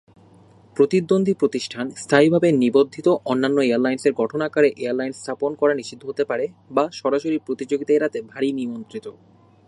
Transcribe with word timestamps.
প্রতিদ্বন্দ্বী 0.77 1.33
প্রতিষ্ঠান 1.33 1.85
স্থায়ীভাবে 1.95 2.49
নিবন্ধিত 2.53 3.07
অন্যান্য 3.25 3.57
এয়ারলাইন্সের 3.63 4.13
গঠন 4.13 4.41
আকারে 4.41 4.69
এয়ারলাইন্স 4.77 5.15
স্থাপন 5.19 5.51
করা 5.55 5.73
নিষিদ্ধ 5.73 6.03
হতে 6.05 6.23
পারে, 6.25 6.45
বা 6.71 6.85
সরাসরি 6.91 7.37
প্রতিযোগিতা 7.45 7.91
এড়াতে 7.93 8.19
ভারী 8.21 8.49
নিয়ন্ত্রিত। 8.51 9.05